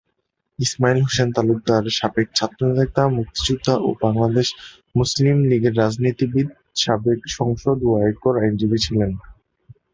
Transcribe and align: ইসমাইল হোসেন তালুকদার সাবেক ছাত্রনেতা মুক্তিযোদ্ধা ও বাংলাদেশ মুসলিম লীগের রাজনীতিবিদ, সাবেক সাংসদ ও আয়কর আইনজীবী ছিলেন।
ইসমাইল 0.59 0.99
হোসেন 1.01 1.29
তালুকদার 1.35 1.83
সাবেক 1.97 2.27
ছাত্রনেতা 2.37 3.03
মুক্তিযোদ্ধা 3.17 3.73
ও 3.79 3.89
বাংলাদেশ 4.03 4.47
মুসলিম 4.95 5.37
লীগের 5.49 5.77
রাজনীতিবিদ, 5.77 6.47
সাবেক 6.75 7.19
সাংসদ 7.35 7.77
ও 7.83 7.89
আয়কর 7.99 8.33
আইনজীবী 8.41 8.77
ছিলেন। 8.85 9.11